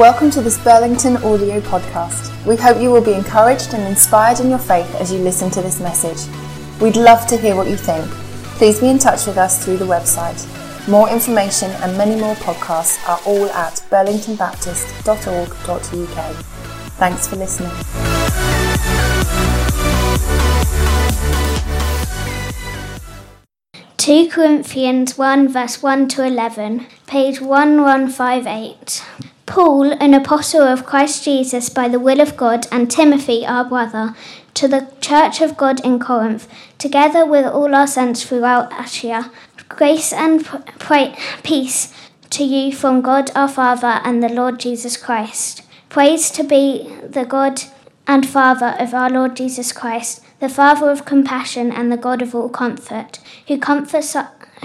[0.00, 2.32] Welcome to this Burlington audio podcast.
[2.46, 5.60] We hope you will be encouraged and inspired in your faith as you listen to
[5.60, 6.26] this message.
[6.80, 8.10] We'd love to hear what you think.
[8.56, 10.40] Please be in touch with us through the website.
[10.88, 16.34] More information and many more podcasts are all at burlingtonbaptist.org.uk.
[16.96, 17.70] Thanks for listening.
[23.98, 29.02] 2 Corinthians 1 verse 1 to 11, page 1158.
[29.50, 34.14] Paul, an apostle of Christ Jesus by the will of God, and Timothy, our brother,
[34.54, 36.46] to the church of God in Corinth,
[36.78, 39.28] together with all our saints throughout Asia,
[39.68, 40.44] grace and
[40.78, 41.92] pray, peace
[42.30, 45.62] to you from God our Father and the Lord Jesus Christ.
[45.88, 47.62] Praise to be the God
[48.06, 52.36] and Father of our Lord Jesus Christ, the Father of compassion and the God of
[52.36, 54.16] all comfort, who comforts,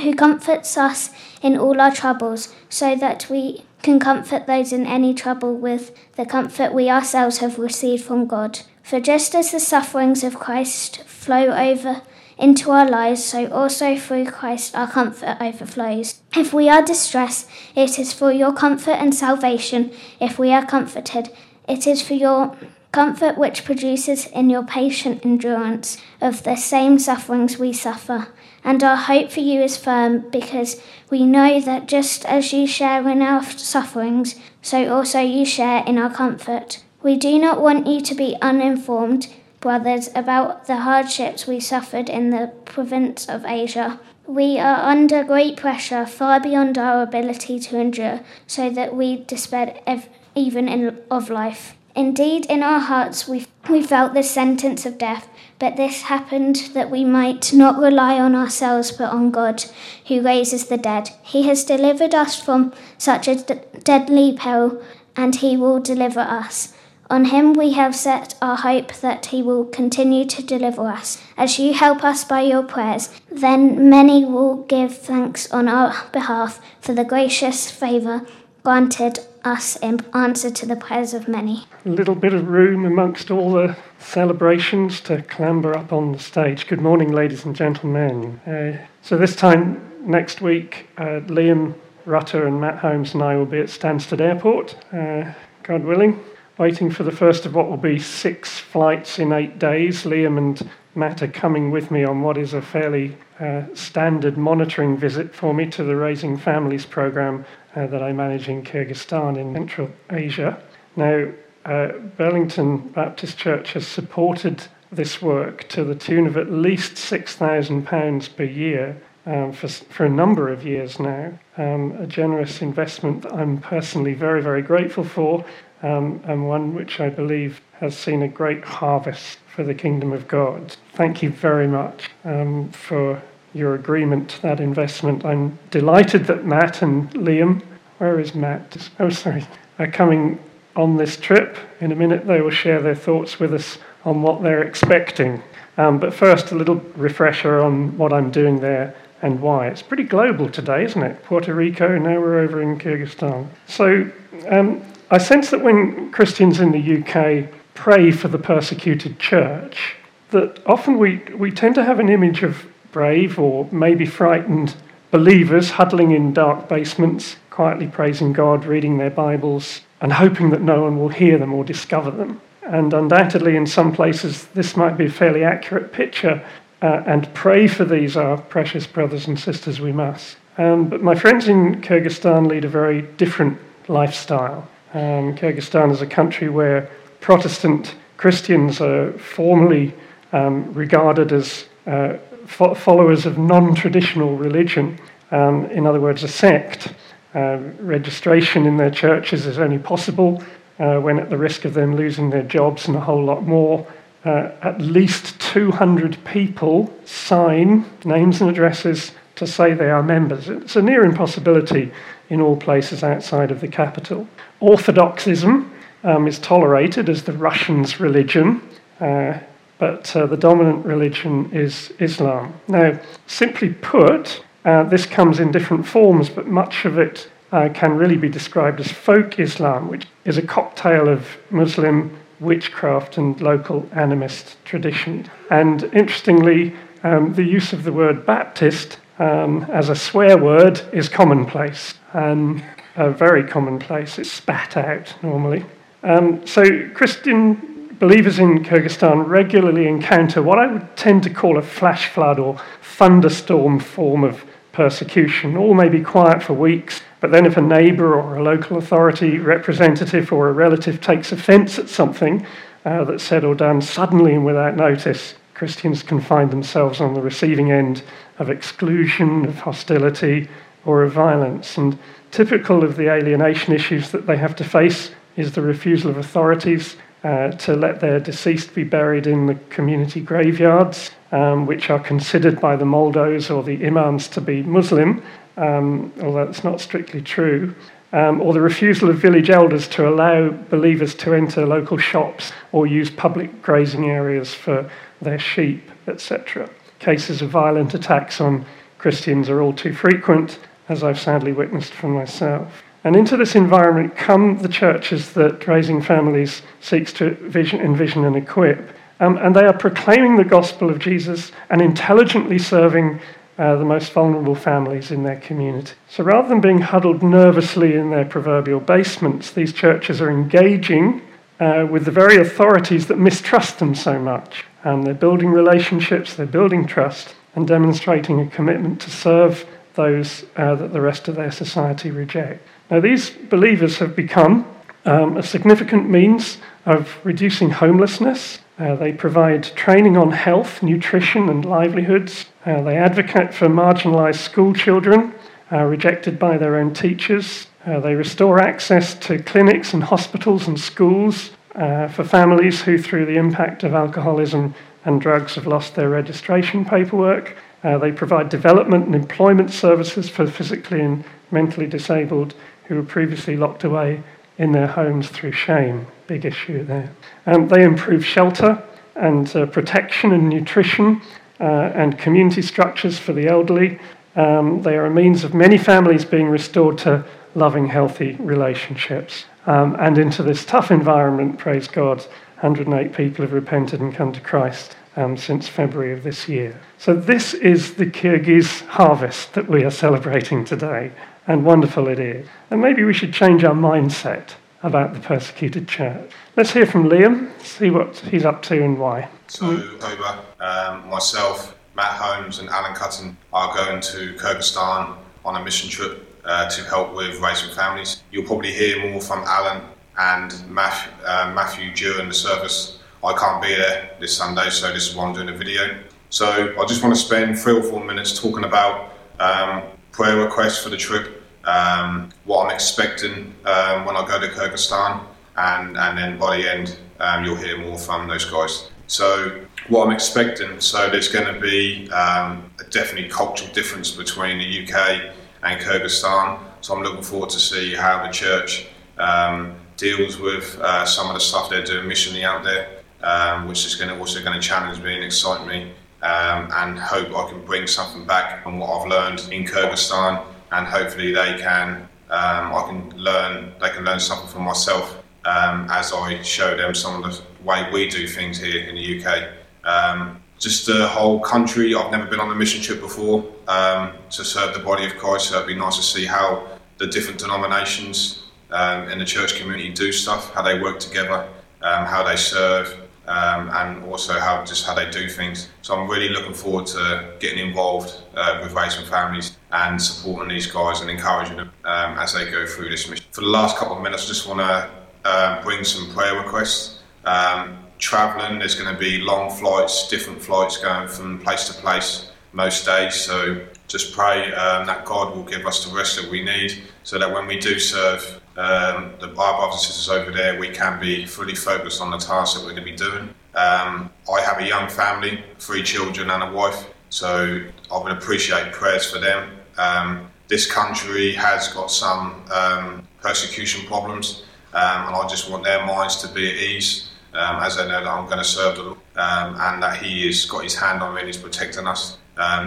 [0.04, 1.10] who comforts us
[1.42, 6.26] in all our troubles, so that we can comfort those in any trouble with the
[6.26, 8.62] comfort we ourselves have received from God.
[8.82, 12.02] For just as the sufferings of Christ flow over
[12.36, 16.20] into our lives, so also through Christ our comfort overflows.
[16.36, 19.92] If we are distressed, it is for your comfort and salvation.
[20.20, 21.30] If we are comforted,
[21.70, 22.58] it is for your
[22.92, 28.30] comfort which produces in your patient endurance of the same sufferings we suffer.
[28.66, 33.08] And our hope for you is firm because we know that just as you share
[33.08, 36.82] in our sufferings, so also you share in our comfort.
[37.04, 39.27] We do not want you to be uninformed,
[39.60, 43.99] brothers, about the hardships we suffered in the province of Asia.
[44.26, 49.80] We are under great pressure, far beyond our ability to endure, so that we despaired
[49.86, 51.76] ev- even in, of life.
[51.96, 55.29] Indeed, in our hearts we, we felt the sentence of death.
[55.57, 59.63] But this happened that we might not rely on ourselves but on God,
[60.07, 61.12] who raises the dead.
[61.24, 64.84] He has delivered us from such a d- deadly peril,
[65.16, 66.74] and he will deliver us.
[67.09, 71.22] On him we have set our hope that he will continue to deliver us.
[71.38, 76.59] As you help us by your prayers, then many will give thanks on our behalf
[76.81, 78.25] for the gracious favour
[78.66, 81.68] granted us in answer to the prayers of many.
[81.86, 86.66] A little bit of room amongst all the celebrations to clamber up on the stage.
[86.66, 88.40] Good morning, ladies and gentlemen.
[88.40, 93.46] Uh, so, this time next week, uh, Liam Rutter and Matt Holmes and I will
[93.46, 96.20] be at Stansted Airport, uh, God willing,
[96.58, 100.06] waiting for the first of what will be six flights in eight days.
[100.06, 104.97] Liam and Matt are coming with me on what is a fairly uh, standard monitoring
[104.97, 109.53] visit for me to the Raising Families program uh, that I manage in Kyrgyzstan in
[109.53, 110.62] Central Asia.
[110.96, 111.28] Now,
[111.66, 118.35] uh, Burlington Baptist Church has supported this work to the tune of at least £6,000
[118.35, 121.38] per year um, for, for a number of years now.
[121.58, 125.44] Um, a generous investment that I'm personally very, very grateful for,
[125.81, 130.28] um, and one which I believe has seen a great harvest for the kingdom of
[130.28, 130.75] God.
[130.94, 133.22] Thank you very much um, for
[133.56, 135.26] your agreement to that investment.
[135.26, 137.64] I'm delighted that Matt and Liam,
[137.98, 138.90] where is Matt?
[139.00, 139.48] Oh, sorry,
[139.80, 140.38] are coming
[140.76, 141.58] on this trip.
[141.80, 145.42] In a minute, they will share their thoughts with us on what they're expecting.
[145.78, 149.68] Um, but first, a little refresher on what I'm doing there and why.
[149.68, 151.24] It's pretty global today, isn't it?
[151.24, 153.48] Puerto Rico, now we're over in Kyrgyzstan.
[153.68, 154.12] So
[154.50, 159.96] um, I sense that when Christians in the UK pray for the persecuted church,
[160.32, 162.66] that often we, we tend to have an image of
[162.96, 164.74] brave or maybe frightened
[165.12, 170.84] believers huddling in dark basements, quietly praising God, reading their Bibles, and hoping that no
[170.84, 172.40] one will hear them or discover them.
[172.64, 176.42] And undoubtedly, in some places, this might be a fairly accurate picture,
[176.82, 180.38] uh, and pray for these, our precious brothers and sisters, we must.
[180.58, 184.70] Um, but my friends in Kyrgyzstan lead a very different lifestyle.
[184.94, 186.90] Um, Kyrgyzstan is a country where
[187.20, 189.94] Protestant Christians are formally
[190.32, 192.14] um, regarded as uh,
[192.46, 195.00] fo- followers of non traditional religion,
[195.32, 196.94] um, in other words, a sect.
[197.34, 200.42] Uh, registration in their churches is only possible
[200.80, 203.86] uh, when, at the risk of them losing their jobs and a whole lot more,
[204.24, 210.50] uh, at least 200 people sign names and addresses to say they are members.
[210.50, 211.91] It's a near impossibility
[212.30, 214.28] in all places outside of the capital.
[214.59, 215.72] Orthodoxism
[216.03, 218.62] um, is tolerated as the Russians' religion,
[219.00, 219.40] uh,
[219.78, 222.54] but uh, the dominant religion is Islam.
[222.68, 227.98] Now, simply put, uh, this comes in different forms, but much of it uh, can
[227.98, 233.84] really be described as folk Islam, which is a cocktail of Muslim witchcraft and local
[233.94, 235.30] animist tradition.
[235.50, 236.74] And interestingly,
[237.04, 242.62] um, the use of the word Baptist um, as a swear word is commonplace, um,
[242.98, 244.20] very commonplace.
[244.20, 245.64] It's spat out normally.
[246.04, 251.62] Um, so Christian believers in Kyrgyzstan regularly encounter what I would tend to call a
[251.62, 255.56] flash flood or thunderstorm form of persecution.
[255.56, 259.39] All may be quiet for weeks, but then if a neighbour or a local authority
[259.39, 262.45] representative or a relative takes offence at something
[262.83, 267.21] uh, that's said or done suddenly and without notice, Christians can find themselves on the
[267.21, 268.03] receiving end
[268.39, 270.50] of exclusion, of hostility,
[270.83, 271.77] or of violence.
[271.77, 271.98] And
[272.31, 276.98] typical of the alienation issues that they have to face is the refusal of authorities
[277.25, 282.62] uh, to let their deceased be buried in the community graveyards, um, which are considered
[282.62, 285.24] by the Moldos or the imams to be Muslim,
[285.57, 287.74] um, although it's not strictly true.
[288.13, 292.86] Um, or the refusal of village elders to allow believers to enter local shops or
[292.86, 294.89] use public grazing areas for
[295.19, 296.69] their sheep, etc.
[297.00, 298.66] Cases of violent attacks on
[299.00, 302.84] Christians are all too frequent, as I've sadly witnessed for myself.
[303.05, 308.35] And into this environment come the churches that Raising Families seeks to vision, envision and
[308.35, 308.89] equip.
[309.19, 313.21] Um, and they are proclaiming the gospel of Jesus and intelligently serving
[313.59, 315.93] uh, the most vulnerable families in their community.
[316.09, 321.21] So rather than being huddled nervously in their proverbial basements, these churches are engaging
[321.59, 324.65] uh, with the very authorities that mistrust them so much.
[324.83, 330.73] And they're building relationships, they're building trust, and demonstrating a commitment to serve those uh,
[330.75, 332.67] that the rest of their society reject.
[332.89, 334.65] Now, these believers have become
[335.05, 338.59] um, a significant means of reducing homelessness.
[338.77, 342.45] Uh, they provide training on health, nutrition, and livelihoods.
[342.65, 345.33] Uh, they advocate for marginalised school children
[345.71, 347.67] uh, rejected by their own teachers.
[347.85, 353.25] Uh, they restore access to clinics and hospitals and schools uh, for families who, through
[353.25, 357.57] the impact of alcoholism and drugs, have lost their registration paperwork.
[357.83, 362.53] Uh, they provide development and employment services for physically and mentally disabled
[362.87, 364.23] who were previously locked away
[364.57, 366.07] in their homes through shame.
[366.27, 367.11] Big issue there.
[367.45, 368.81] Um, they improve shelter
[369.15, 371.21] and uh, protection and nutrition
[371.59, 373.99] uh, and community structures for the elderly.
[374.35, 379.45] Um, they are a means of many families being restored to loving, healthy relationships.
[379.65, 382.19] Um, and into this tough environment, praise God,
[382.59, 386.79] 108 people have repented and come to Christ um, since February of this year.
[386.97, 391.11] So, this is the Kyrgyz harvest that we are celebrating today
[391.47, 392.47] and wonderful it is.
[392.69, 394.53] And maybe we should change our mindset
[394.83, 396.31] about the persecuted church.
[396.56, 399.30] Let's hear from Liam, see what he's up to and why.
[399.47, 405.63] So, October, um, myself, Matt Holmes, and Alan Cutton are going to Kyrgyzstan on a
[405.63, 408.24] mission trip uh, to help with raising families.
[408.31, 409.83] You'll probably hear more from Alan
[410.18, 413.00] and Matthew, uh, Matthew during the service.
[413.24, 415.98] I can't be there this Sunday, so this is why I'm doing a video.
[416.30, 419.83] So I just want to spend three or four minutes talking about um,
[420.15, 425.21] prayer requests for the trip, um, what I'm expecting um, when I go to Kyrgyzstan,
[425.57, 428.89] and, and then by the end, um, you'll hear more from those guys.
[429.07, 434.57] So, what I'm expecting, so there's going to be um, a definitely cultural difference between
[434.57, 435.33] the UK
[435.63, 436.59] and Kyrgyzstan.
[436.79, 441.33] So, I'm looking forward to see how the church um, deals with uh, some of
[441.33, 444.65] the stuff they're doing missionally out there, um, which is going to also going to
[444.65, 445.91] challenge me and excite me
[446.25, 450.88] um, and hope I can bring something back on what I've learned in Kyrgyzstan, and
[450.88, 456.12] hopefully they can um, I can learn they can learn something from myself um, as
[456.12, 459.50] I show them some of the way we do things here in the UK.
[459.84, 461.94] Um, just the whole country.
[461.94, 465.50] I've never been on a mission trip before um, to serve the body of Christ,
[465.50, 466.67] so it'd be nice to see how
[466.98, 471.48] the different denominations um, in the church community do stuff, how they work together,
[471.82, 475.70] how they serve um, and also how just how they do things.
[475.82, 480.67] So I'm really looking forward to getting involved uh, with raising families and supporting these
[480.67, 483.25] guys and encouraging them um, as they go through this mission.
[483.32, 484.89] For the last couple of minutes, I just want to
[485.25, 487.00] uh, bring some prayer requests.
[487.25, 492.32] Um, traveling, there's going to be long flights, different flights going from place to place
[492.53, 493.15] most days.
[493.15, 497.20] So just pray um, that God will give us the rest that we need so
[497.20, 501.55] that when we do serve um, the, our brothers over there, we can be fully
[501.55, 503.29] focused on the task that we're going to be doing.
[503.53, 508.71] Um, I have a young family, three children and a wife, so I would appreciate
[508.71, 509.51] prayers for them.
[509.77, 514.43] Um, this country has got some um, persecution problems,
[514.74, 518.03] um, and I just want their minds to be at ease um, as they know
[518.03, 521.21] that I'm going to serve them and that He has got His hand on me
[521.21, 522.17] and He's protecting us.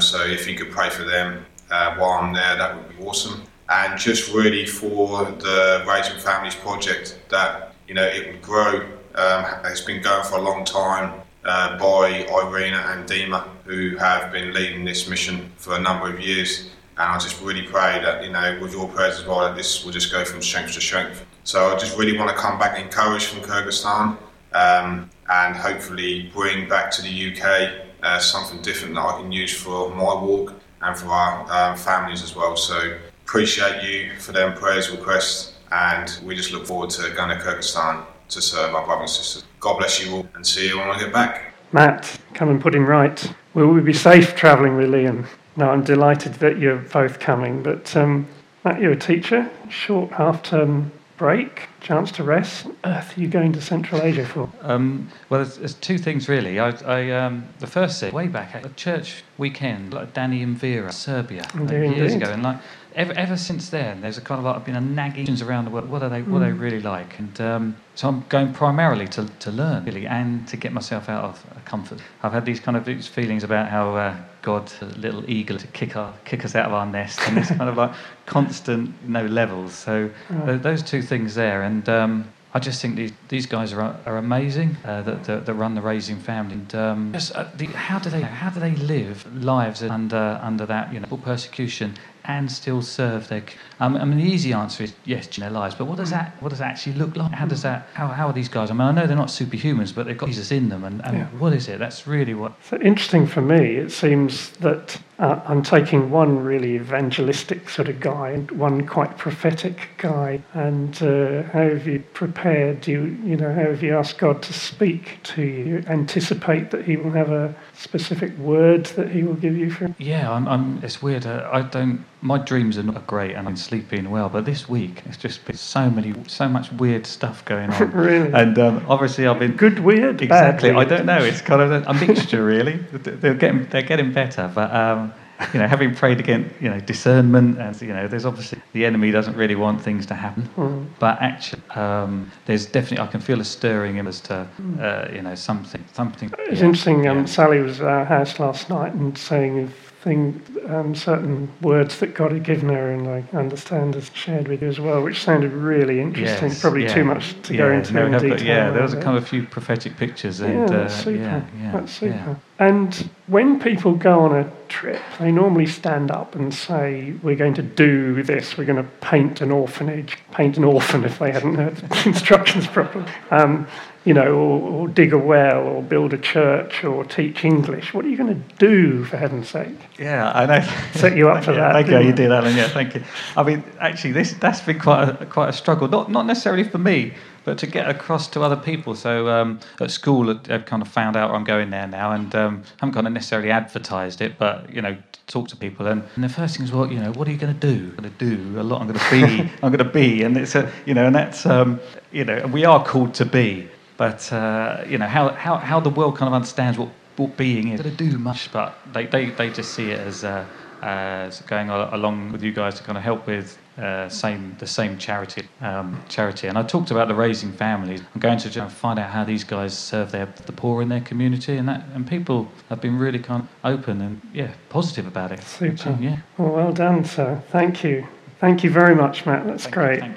[0.01, 3.48] so if you could pray for them uh, while I'm there, that would be awesome
[3.69, 8.87] and just really for the Raising Families project that you know it would grow.
[9.15, 11.23] Um, it's been going for a long time.
[11.49, 16.21] uh, by Irina and Dima, who have been leading this mission for a number of
[16.21, 16.71] years.
[16.99, 19.85] And I just really pray that, you know, with your prayers as well, that this
[19.85, 21.25] will just go from strength to strength.
[21.45, 24.19] So I just really want to come back encouraged from Kyrgyzstan
[24.53, 29.55] um, and hopefully bring back to the UK uh, something different that I can use
[29.55, 32.57] for my walk and for our um, families as well.
[32.57, 37.37] So appreciate you for them prayers requests and we just look forward to going to
[37.45, 39.45] Kyrgyzstan to serve our brothers and sisters.
[39.61, 41.53] God bless you all and see you when I get back.
[41.73, 43.35] Matt, come and put him right.
[43.53, 45.27] Will we be safe travelling with Liam?
[45.57, 48.27] No, I'm delighted that you're both coming, but um,
[48.65, 52.65] Matt, you're a teacher, short half term break, chance to rest.
[52.65, 54.51] What earth are you going to Central Asia for?
[54.63, 56.59] Um, well, there's, there's, two things really.
[56.59, 60.57] I, I um, the first is way back at a church weekend, like Danny and
[60.57, 62.59] Vera, Serbia, like years ago, and like
[62.95, 65.89] ever, ever since then, there's a kind of like been a nagging around the world.
[65.89, 66.23] What are they?
[66.23, 66.47] What mm.
[66.47, 67.19] are they really like?
[67.19, 71.25] And um, so I'm going primarily to, to learn really, and to get myself out
[71.25, 72.01] of comfort.
[72.23, 75.67] I've had these kind of these feelings about how uh, God, a little eagle, to
[75.69, 77.93] kick our kick us out of our nest, and this kind of like
[78.27, 79.75] constant you know levels.
[79.75, 80.63] So right.
[80.63, 84.77] those two things there, and um, I just think these, these guys are, are amazing
[84.85, 86.55] uh, that, that, that, run the Raising Family.
[86.55, 90.65] And um, just, uh, the, how do they how do they live lives under under
[90.65, 91.95] that you know persecution
[92.29, 93.43] and still serve their.
[93.81, 95.75] Um, I mean, the easy answer is yes, in their lives.
[95.75, 97.33] But what does that what does that actually look like?
[97.33, 98.71] How does that how, how are these guys?
[98.71, 100.85] I mean, I know they're not superhumans, but they've got Jesus in them.
[100.85, 101.27] And, and yeah.
[101.39, 101.79] what is it?
[101.79, 102.53] That's really what.
[102.63, 103.77] So interesting for me.
[103.77, 109.17] It seems that uh, I'm taking one really evangelistic sort of guy and one quite
[109.17, 110.43] prophetic guy.
[110.53, 112.83] And uh, how have you prepared?
[112.83, 115.83] Do you you know how have you asked God to speak to you?
[115.87, 119.95] Anticipate that He will have a specific word that He will give you for.
[119.99, 120.47] Yeah, I'm.
[120.47, 121.25] I'm it's weird.
[121.25, 125.03] Uh, I don't my dreams are not great and I'm sleeping well, but this week
[125.07, 127.91] it's just been so many, so much weird stuff going on.
[127.93, 128.33] really?
[128.33, 130.21] And um, obviously I've been good weird.
[130.21, 130.73] Exactly.
[130.73, 130.93] Weird.
[130.93, 131.23] I don't know.
[131.23, 132.77] It's kind of a, mixture, really.
[132.93, 135.13] They're getting, they're getting better, but um,
[135.53, 139.11] you know, having prayed against, you know, discernment, and you know, there's obviously the enemy
[139.11, 140.87] doesn't really want things to happen, mm.
[140.99, 144.49] but actually, um, there's definitely I can feel a stirring in as to,
[144.81, 146.33] uh, you know, something, something.
[146.39, 147.07] It's yeah, interesting.
[147.07, 151.99] Um, Sally was at our house last night and saying if thing, um, certain words
[151.99, 155.23] that God had given her, and I understand has shared with you as well, which
[155.23, 156.51] sounded really interesting.
[156.51, 156.95] Yes, Probably yeah.
[156.95, 158.47] too much to yeah, go into no, in no, detail.
[158.47, 160.41] yeah, there was a kind of a few prophetic pictures.
[160.41, 161.19] And, yeah, that's uh, super.
[161.19, 162.37] Yeah, yeah, that's super.
[162.61, 167.55] And when people go on a trip, they normally stand up and say, "We're going
[167.55, 168.57] to do this.
[168.57, 172.67] We're going to paint an orphanage, paint an orphan." If they hadn't heard the instructions
[172.67, 173.05] properly.
[173.31, 173.67] Um,
[174.05, 177.93] you know, or, or, dig a well, or build a church, or teach English.
[177.93, 179.77] What are you going to do, for heaven's sake?
[179.99, 180.67] Yeah, I know.
[180.95, 181.73] Set you up for yeah, that.
[181.73, 182.09] Thank you.
[182.09, 182.57] You did, Alan.
[182.57, 183.03] Yeah, thank you.
[183.37, 185.89] I mean, actually, this that's been quite a, quite a struggle.
[185.89, 187.15] Not not necessarily for me,
[187.45, 188.95] but to get across to other people.
[188.95, 192.63] So um, at school, I've kind of found out I'm going there now, and um,
[192.79, 194.97] haven't kind of necessarily advertised it, but you know,
[195.29, 195.87] talk to people.
[195.87, 197.89] And, and the first thing is, well, you know, what are you going to do?
[197.97, 198.81] I'm going to do a lot.
[198.81, 199.51] I'm going to be.
[199.63, 201.81] I'm going to be, and it's a, you know, and that's, um,
[202.13, 203.69] you know, we are called to be.
[203.99, 207.69] But uh, you know how, how, how the world kind of understands what, what being
[207.69, 207.83] is.
[207.83, 210.47] They do much, but they, they, they just see it as, uh,
[210.83, 214.99] as going along with you guys to kind of help with uh, same the same
[214.99, 216.49] charity um, charity.
[216.49, 218.03] And I talked about the raising families.
[218.15, 221.57] I'm going to find out how these guys serve their the poor in their community,
[221.57, 225.43] and that and people have been really kind of open and yeah positive about it.
[225.43, 225.91] Super.
[225.93, 226.19] Which, yeah.
[226.39, 227.43] Well, well done, sir.
[227.51, 228.07] Thank you.
[228.41, 229.47] Thank you very much, Matt.
[229.47, 230.05] That's Thank great.
[230.05, 230.15] You.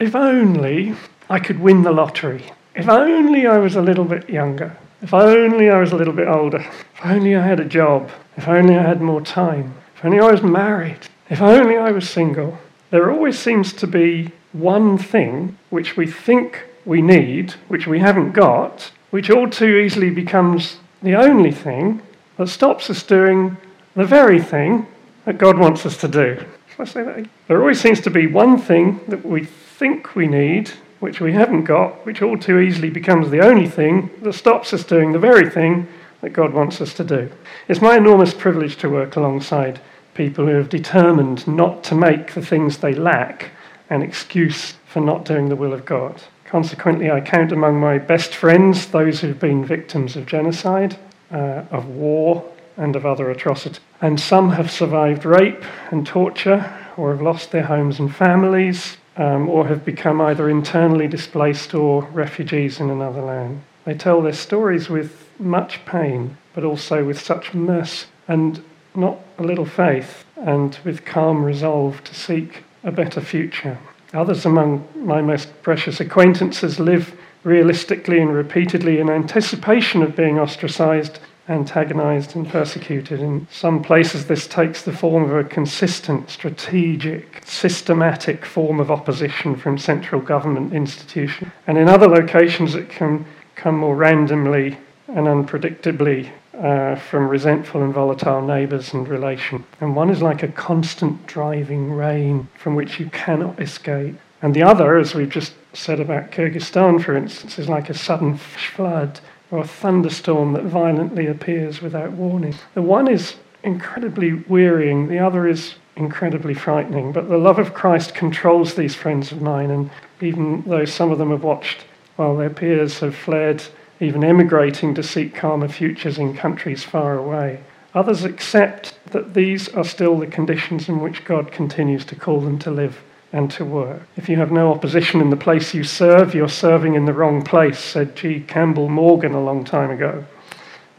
[0.00, 0.94] If only
[1.28, 2.52] I could win the lottery.
[2.74, 4.76] If only I was a little bit younger.
[5.00, 6.58] If only I was a little bit older.
[6.58, 8.10] If only I had a job.
[8.36, 9.74] If only I had more time.
[9.96, 10.98] If only I was married.
[11.30, 12.58] If only I was single.
[12.90, 18.32] There always seems to be one thing which we think we need, which we haven't
[18.32, 22.02] got, which all too easily becomes the only thing
[22.36, 23.56] that stops us doing
[23.94, 24.86] the very thing
[25.24, 26.44] that God wants us to do.
[26.74, 27.28] Shall I say that?
[27.46, 30.72] There always seems to be one thing that we think we need,
[31.04, 34.84] which we haven't got, which all too easily becomes the only thing that stops us
[34.84, 35.86] doing the very thing
[36.22, 37.30] that God wants us to do.
[37.68, 39.82] It's my enormous privilege to work alongside
[40.14, 43.50] people who have determined not to make the things they lack
[43.90, 46.22] an excuse for not doing the will of God.
[46.46, 50.96] Consequently, I count among my best friends those who've been victims of genocide,
[51.30, 53.80] uh, of war, and of other atrocities.
[54.00, 59.48] And some have survived rape and torture, or have lost their homes and families, um,
[59.48, 63.62] or have become either internally displaced or refugees in another land.
[63.84, 68.62] They tell their stories with much pain, but also with such mercy and
[68.94, 73.78] not a little faith, and with calm resolve to seek a better future.
[74.12, 81.18] Others among my most precious acquaintances live realistically and repeatedly in anticipation of being ostracized,
[81.48, 83.20] antagonized, and persecuted.
[83.20, 89.56] In some places, this takes the form of a consistent, strategic, systematic form of opposition
[89.56, 91.50] from central government institutions.
[91.66, 97.92] And in other locations, it can come more randomly and unpredictably uh, from resentful and
[97.92, 99.64] volatile neighbours and relation.
[99.80, 104.16] And one is like a constant driving rain from which you cannot escape.
[104.40, 108.36] And the other, as we've just said about Kyrgyzstan, for instance, is like a sudden
[108.36, 109.20] flood
[109.54, 112.56] or a thunderstorm that violently appears without warning.
[112.74, 117.12] The one is incredibly wearying, the other is incredibly frightening.
[117.12, 121.18] But the love of Christ controls these friends of mine, and even though some of
[121.18, 121.84] them have watched
[122.16, 123.62] while their peers have fled
[124.00, 127.62] even emigrating to seek calmer futures in countries far away.
[127.94, 132.58] Others accept that these are still the conditions in which God continues to call them
[132.58, 133.00] to live
[133.34, 134.00] and to work.
[134.16, 137.42] If you have no opposition in the place you serve, you're serving in the wrong
[137.42, 138.38] place, said G.
[138.38, 140.24] Campbell Morgan a long time ago.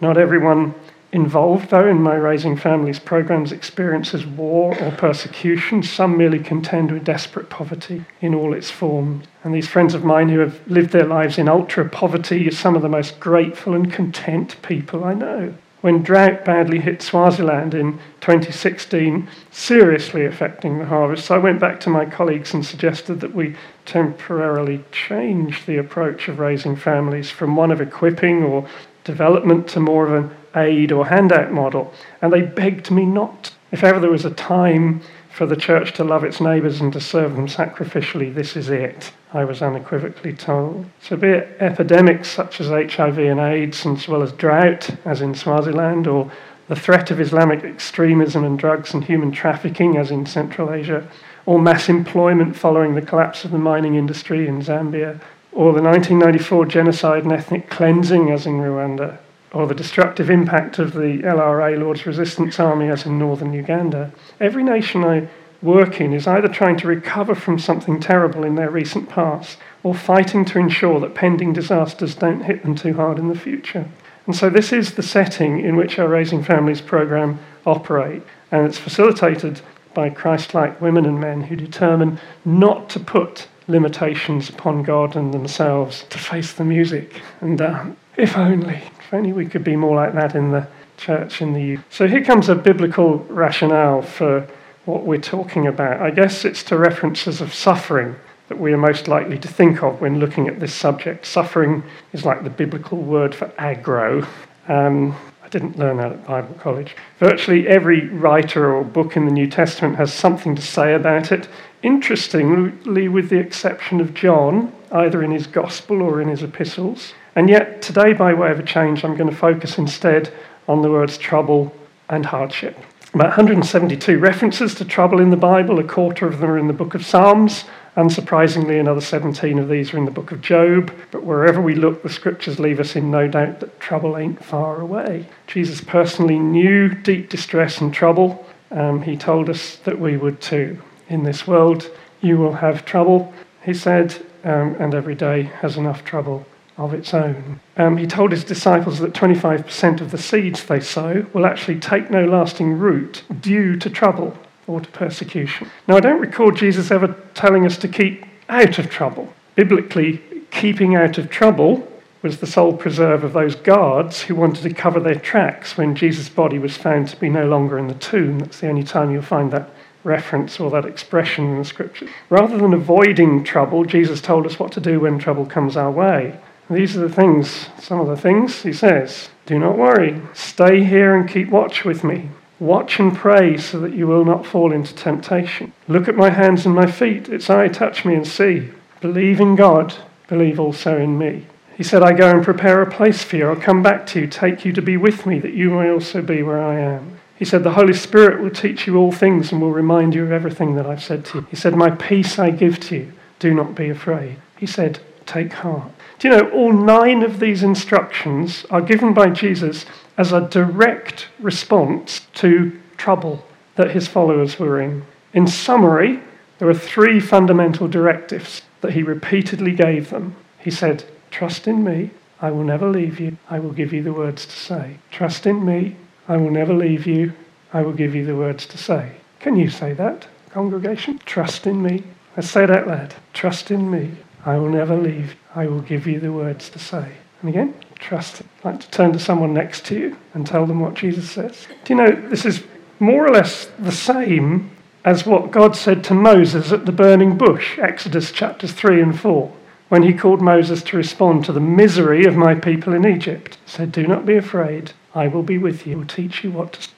[0.02, 0.76] Not everyone
[1.14, 5.82] involved, though, in my Raising Families programs experiences war or persecution.
[5.82, 9.26] Some merely contend with desperate poverty in all its forms.
[9.46, 12.76] And these friends of mine who have lived their lives in ultra poverty are some
[12.76, 15.54] of the most grateful and content people I know.
[15.86, 21.80] When drought badly hit Swaziland in 2016, seriously affecting the harvest, So I went back
[21.82, 27.56] to my colleagues and suggested that we temporarily change the approach of raising families from
[27.56, 28.68] one of equipping or
[29.04, 31.94] development to more of an aid or handout model.
[32.20, 33.54] And they begged me not.
[33.72, 35.02] If ever there was a time
[35.36, 39.12] for the church to love its neighbours and to serve them sacrificially, this is it,
[39.34, 40.86] I was unequivocally told.
[41.02, 45.36] So, be it epidemics such as HIV and AIDS, as well as drought, as in
[45.36, 46.32] Swaziland, or
[46.70, 51.06] the threat of Islamic extremism and drugs and human trafficking, as in Central Asia,
[51.46, 55.20] or mass employment following the collapse of the mining industry in Zambia,
[55.52, 59.18] or the 1994 genocide and ethnic cleansing, as in Rwanda,
[59.56, 64.12] or the destructive impact of the LRA, Lord's Resistance Army, as in northern Uganda.
[64.38, 65.30] Every nation I
[65.62, 69.96] work in is either trying to recover from something terrible in their recent past or
[69.96, 73.90] fighting to ensure that pending disasters don't hit them too hard in the future.
[74.26, 78.78] And so, this is the setting in which our Raising Families program operate, and it's
[78.78, 79.62] facilitated
[79.94, 85.34] by Christ like women and men who determine not to put limitations upon God and
[85.34, 87.22] themselves to face the music.
[87.42, 87.86] And uh,
[88.18, 91.78] if only if only we could be more like that in the church in the
[91.78, 91.84] UK.
[91.90, 94.48] So here comes a biblical rationale for
[94.86, 96.02] what we're talking about.
[96.02, 98.16] I guess it's to references of suffering
[98.48, 101.26] that we are most likely to think of when looking at this subject.
[101.26, 104.28] Suffering is like the biblical word for aggro.
[104.68, 105.16] Um,
[105.46, 106.96] I didn't learn that at Bible college.
[107.20, 111.48] Virtually every writer or book in the New Testament has something to say about it.
[111.84, 117.48] Interestingly, with the exception of John, either in his gospel or in his epistles, and
[117.48, 120.34] yet, today, by way of a change, I'm going to focus instead
[120.68, 121.76] on the words trouble
[122.10, 122.80] and hardship.
[123.16, 126.74] About 172 references to trouble in the Bible, a quarter of them are in the
[126.74, 127.64] book of Psalms.
[127.96, 130.94] Unsurprisingly, another 17 of these are in the book of Job.
[131.12, 134.82] But wherever we look, the scriptures leave us in no doubt that trouble ain't far
[134.82, 135.28] away.
[135.48, 138.46] Jesus personally knew deep distress and trouble.
[138.70, 140.82] Um, he told us that we would too.
[141.08, 146.04] In this world, you will have trouble, he said, um, and every day has enough
[146.04, 146.46] trouble
[146.78, 147.60] of its own.
[147.78, 152.10] Um, he told his disciples that 25% of the seeds they sow will actually take
[152.10, 155.70] no lasting root due to trouble or to persecution.
[155.88, 159.34] Now, I don't recall Jesus ever telling us to keep out of trouble.
[159.56, 161.88] Biblically, keeping out of trouble
[162.22, 166.28] was the sole preserve of those guards who wanted to cover their tracks when Jesus'
[166.28, 168.40] body was found to be no longer in the tomb.
[168.40, 169.70] That's the only time you'll find that
[170.04, 172.10] reference or that expression in the scriptures.
[172.30, 176.40] Rather than avoiding trouble, Jesus told us what to do when trouble comes our way.
[176.70, 179.30] These are the things, some of the things he says.
[179.46, 180.22] Do not worry.
[180.34, 182.30] Stay here and keep watch with me.
[182.60, 185.74] Watch and pray so that you will not fall into temptation.
[185.88, 187.30] Look at my hands and my feet.
[187.30, 187.68] It's I.
[187.68, 188.70] Touch me and see.
[189.02, 189.94] Believe in God.
[190.28, 191.46] Believe also in me.
[191.78, 193.50] He said, I go and prepare a place for you.
[193.50, 196.22] I'll come back to you, take you to be with me, that you may also
[196.22, 197.20] be where I am.
[197.38, 200.32] He said, The Holy Spirit will teach you all things and will remind you of
[200.32, 201.48] everything that I've said to you.
[201.50, 203.14] He said, My peace I give to you.
[203.40, 204.38] Do not be afraid.
[204.58, 205.92] He said, Take heart.
[206.20, 209.86] Do you know, all nine of these instructions are given by Jesus
[210.18, 215.06] as a direct response to trouble that his followers were in.
[215.34, 216.22] In summary,
[216.60, 220.36] there are three fundamental directives that he repeatedly gave them.
[220.60, 224.14] He said, Trust in me, I will never leave you, I will give you the
[224.14, 224.98] words to say.
[225.12, 225.98] Trust in me,
[226.28, 227.34] I will never leave you,
[227.74, 229.18] I will give you the words to say.
[229.42, 231.20] Can you say that, congregation?
[231.26, 232.04] Trust in me.
[232.36, 233.16] Let's say it out loud.
[233.34, 234.12] Trust in me,
[234.46, 235.36] I will never leave.
[235.56, 237.14] I will give you the words to say.
[237.42, 238.42] And again, trust.
[238.64, 241.68] Like to turn to someone next to you and tell them what Jesus says.
[241.86, 242.64] Do you know, this is
[243.00, 244.72] more or less the same
[245.06, 249.54] as what God said to Moses at the burning bush, Exodus chapters 3 and 4,
[249.90, 253.58] when he called Moses to respond to the misery of my people in Egypt.
[253.66, 256.52] He said, Do not be afraid, I will be with you, I will teach you
[256.52, 256.90] what to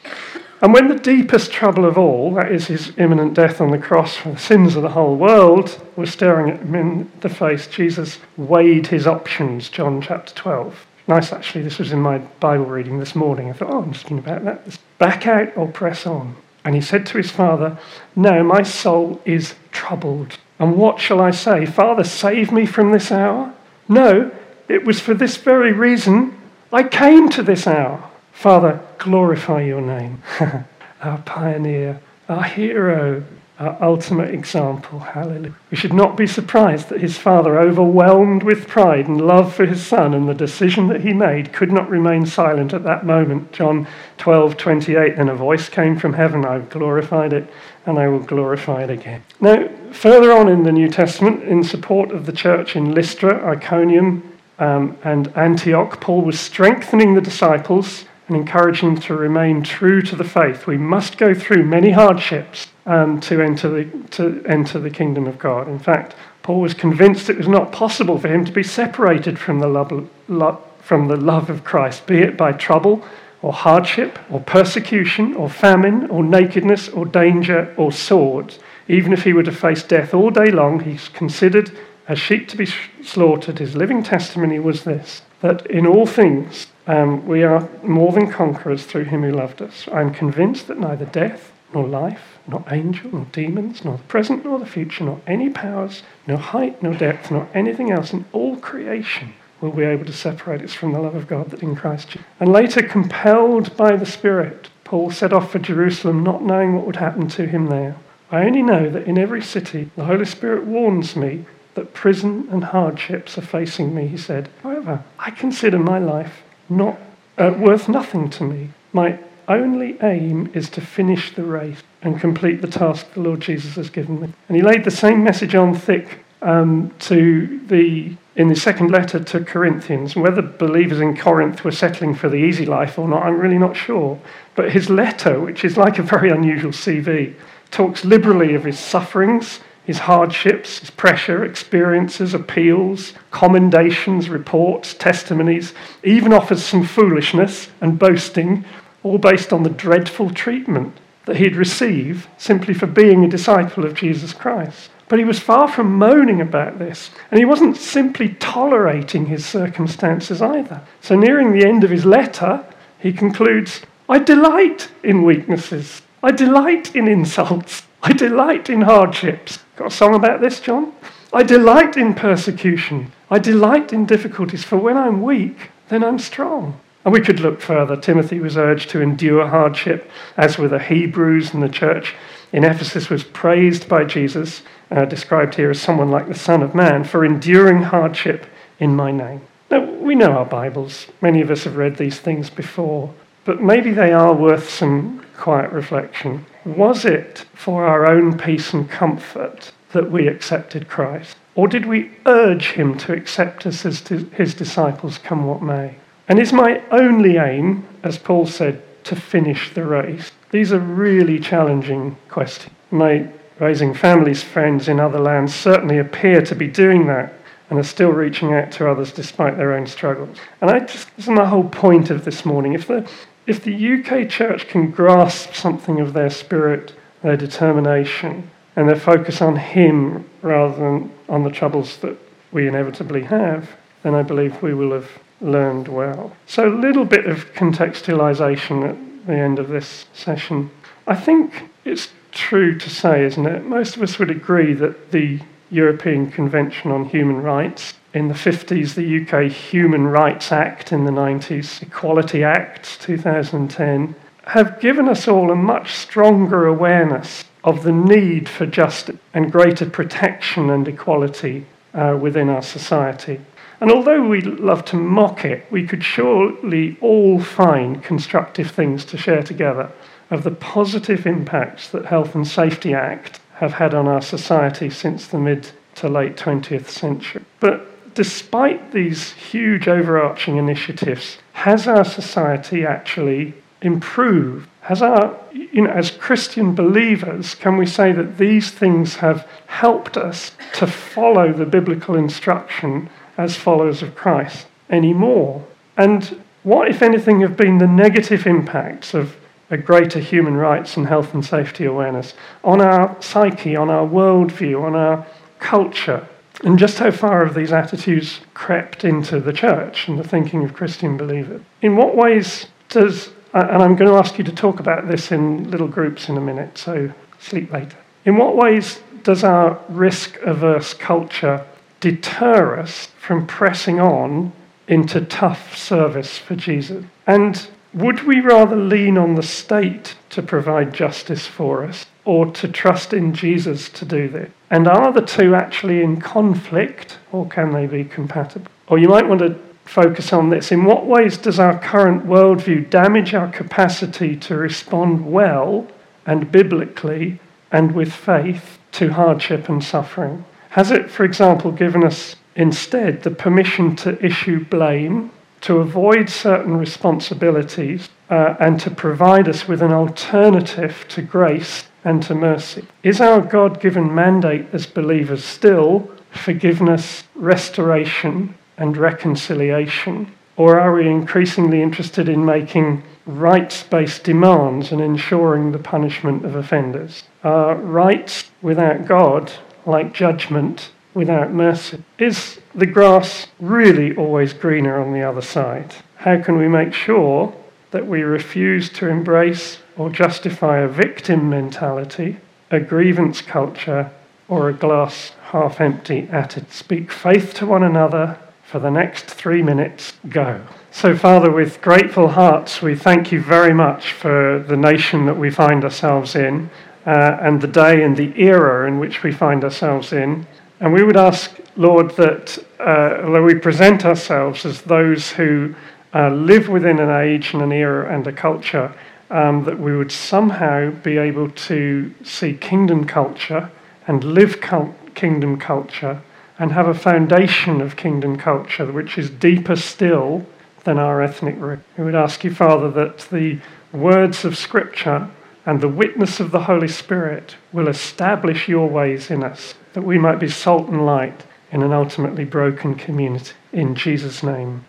[0.62, 4.16] and when the deepest trouble of all, that is his imminent death on the cross
[4.16, 8.20] for the sins of the whole world, was staring at him in the face, Jesus
[8.38, 10.86] weighed his options, John chapter 12.
[11.08, 13.50] Nice, actually, this was in my Bible reading this morning.
[13.50, 14.78] I thought, oh, I'm thinking about that.
[14.98, 16.36] Back out or press on.
[16.66, 17.80] And he said to his father,
[18.14, 20.38] No, my soul is troubled.
[20.60, 21.66] And what shall I say?
[21.66, 23.54] Father, save me from this hour?
[23.88, 24.32] No,
[24.68, 26.38] it was for this very reason
[26.74, 28.10] I came to this hour.
[28.34, 30.22] Father, glorify your name.
[31.02, 33.24] our pioneer, our hero,
[33.60, 35.00] our ultimate example.
[35.00, 35.56] Hallelujah.
[35.72, 39.86] We should not be surprised that his father, overwhelmed with pride and love for his
[39.86, 43.52] son and the decision that he made, could not remain silent at that moment.
[43.52, 45.18] John 12, 28.
[45.18, 46.46] Then a voice came from heaven.
[46.46, 47.50] I've glorified it
[47.86, 49.24] and I will glorify it again.
[49.40, 54.34] Now, further on in the New Testament, in support of the church in Lystra, Iconium,
[54.60, 60.24] um, and Antioch, Paul was strengthening the disciples and encourage to remain true to the
[60.24, 60.68] faith.
[60.68, 65.40] We must go through many hardships um, to, enter the, to enter the kingdom of
[65.40, 65.68] God.
[65.68, 69.60] In fact, Paul was convinced it was not possible for him to be separated from
[69.60, 73.06] the love, love, from the love of Christ, be it by trouble
[73.42, 78.56] or hardship or persecution or famine or nakedness or danger or sword.
[78.88, 81.72] Even if he were to face death all day long, he's considered
[82.08, 82.68] as sheep to be
[83.04, 83.60] slaughtered.
[83.60, 88.86] His living testimony was this that in all things um, we are more than conquerors
[88.86, 89.88] through him who loved us.
[89.92, 94.46] I am convinced that neither death, nor life, nor angel, nor demons, nor the present,
[94.46, 98.56] nor the future, nor any powers, nor height, nor depth, nor anything else in all
[98.56, 102.10] creation will be able to separate us from the love of God that in Christ
[102.10, 102.28] Jesus.
[102.40, 106.96] And later, compelled by the Spirit, Paul set off for Jerusalem, not knowing what would
[106.96, 107.96] happen to him there.
[108.32, 111.46] I only know that in every city the Holy Spirit warns me
[111.78, 114.50] that prison and hardships are facing me, he said.
[114.64, 117.00] However, I consider my life not
[117.38, 118.72] uh, worth nothing to me.
[118.92, 123.76] My only aim is to finish the race and complete the task the Lord Jesus
[123.76, 124.34] has given me.
[124.50, 129.20] And he laid the same message on thick um, to the in the second letter
[129.20, 130.16] to Corinthians.
[130.16, 133.76] Whether believers in Corinth were settling for the easy life or not, I'm really not
[133.76, 134.20] sure.
[134.56, 137.34] But his letter, which is like a very unusual CV,
[137.72, 145.74] talks liberally of his sufferings his hardships, his pressure, experiences, appeals, commendations, reports, testimonies,
[146.04, 148.66] even offers some foolishness and boasting,
[149.02, 153.94] all based on the dreadful treatment that he'd receive simply for being a disciple of
[153.94, 154.90] Jesus Christ.
[155.08, 160.42] But he was far from moaning about this, and he wasn't simply tolerating his circumstances
[160.42, 160.82] either.
[161.00, 162.66] So, nearing the end of his letter,
[163.00, 169.60] he concludes I delight in weaknesses, I delight in insults, I delight in hardships.
[169.76, 170.94] Got a song about this, John?
[171.34, 173.12] I delight in persecution.
[173.30, 176.80] I delight in difficulties, for when I'm weak, then I'm strong.
[177.04, 177.98] And we could look further.
[177.98, 182.16] Timothy was urged to endure hardship, as were the Hebrews and the church
[182.54, 186.74] in Ephesus was praised by Jesus, uh, described here as someone like the Son of
[186.74, 188.46] Man, for enduring hardship
[188.80, 189.42] in my name.
[189.70, 191.08] Now, we know our Bibles.
[191.20, 195.74] Many of us have read these things before, but maybe they are worth some quiet
[195.74, 196.46] reflection.
[196.68, 201.38] Was it for our own peace and comfort that we accepted Christ?
[201.56, 205.96] Or did we urge him to accept us as his disciples, come what may?
[206.28, 210.34] And is my only aim, as Paul said, to finish the race?
[210.52, 212.76] These are really challenging questions.
[212.92, 217.34] My raising families, friends in other lands certainly appear to be doing that
[217.70, 220.38] and are still reaching out to others despite their own struggles.
[220.60, 222.74] And I just, this is my whole point of this morning.
[222.74, 223.10] If the,
[223.48, 229.42] if the UK church can grasp something of their spirit, their determination, and their focus
[229.42, 232.18] on Him rather than on the troubles that
[232.52, 233.72] we inevitably have,
[234.04, 235.10] then I believe we will have
[235.42, 236.36] learned well.
[236.46, 240.70] So, a little bit of contextualization at the end of this session.
[241.08, 243.64] I think it's true to say, isn't it?
[243.64, 245.40] Most of us would agree that the
[245.72, 251.12] European Convention on Human Rights in the 50s, the UK Human Rights Act in the
[251.12, 258.50] 90s, Equality Act 2010, have given us all a much stronger awareness of the need
[258.50, 263.40] for justice and greater protection and equality uh, within our society.
[263.80, 269.18] And although we love to mock it, we could surely all find constructive things to
[269.18, 269.92] share together
[270.32, 275.28] of the positive impacts that Health and Safety Act have had on our society since
[275.28, 277.44] the mid to late 20th century.
[277.60, 277.87] But
[278.18, 283.54] despite these huge overarching initiatives, has our society actually
[283.84, 284.68] improved?
[284.82, 290.18] Has our, you know, as Christian believers, can we say that these things have helped
[290.18, 295.64] us to follow the biblical instruction as followers of Christ anymore?
[295.96, 299.36] And what, if anything, have been the negative impacts of
[299.70, 304.82] a greater human rights and health and safety awareness on our psyche, on our worldview,
[304.82, 305.28] on our
[305.60, 306.28] culture?
[306.64, 310.74] And just how far have these attitudes crept into the church and the thinking of
[310.74, 311.62] Christian believers?
[311.82, 315.70] In what ways does, and I'm going to ask you to talk about this in
[315.70, 317.98] little groups in a minute, so sleep later.
[318.26, 321.66] In what ways does our risk averse culture
[322.00, 324.52] deter us from pressing on
[324.88, 327.06] into tough service for Jesus?
[327.26, 332.68] And would we rather lean on the state to provide justice for us or to
[332.68, 334.52] trust in Jesus to do this?
[334.70, 338.70] And are the two actually in conflict or can they be compatible?
[338.88, 340.70] Or you might want to focus on this.
[340.72, 345.88] In what ways does our current worldview damage our capacity to respond well
[346.26, 347.40] and biblically
[347.72, 350.44] and with faith to hardship and suffering?
[350.72, 356.76] Has it, for example, given us instead the permission to issue blame, to avoid certain
[356.76, 362.86] responsibilities, uh, and to provide us with an alternative to grace and to mercy?
[363.04, 370.32] Is our God given mandate as believers still forgiveness, restoration, and reconciliation?
[370.56, 376.56] Or are we increasingly interested in making rights based demands and ensuring the punishment of
[376.56, 377.24] offenders?
[377.44, 379.52] Are rights without God
[379.86, 382.04] like judgment without mercy?
[382.18, 385.96] Is the grass really always greener on the other side?
[386.18, 387.54] How can we make sure
[387.92, 392.38] that we refuse to embrace or justify a victim mentality,
[392.72, 394.12] a grievance culture,
[394.48, 396.72] or a glass half empty attitude?
[396.72, 400.14] Speak faith to one another for the next three minutes.
[400.30, 400.62] Go.
[400.92, 405.50] So, Father, with grateful hearts, we thank you very much for the nation that we
[405.50, 406.70] find ourselves in
[407.06, 410.46] uh, and the day and the era in which we find ourselves in.
[410.80, 415.74] And we would ask, Lord, that uh, we present ourselves as those who
[416.14, 418.94] uh, live within an age and an era and a culture,
[419.30, 423.72] um, that we would somehow be able to see kingdom culture
[424.08, 426.22] and live cult- kingdom culture
[426.60, 430.46] and have a foundation of kingdom culture which is deeper still
[430.86, 431.80] than our ethnic root.
[431.98, 433.60] We would ask you, Father, that the
[433.92, 435.30] words of Scripture
[435.66, 440.18] and the witness of the Holy Spirit will establish your ways in us, that we
[440.18, 443.54] might be salt and light in an ultimately broken community.
[443.74, 444.86] In Jesus' name,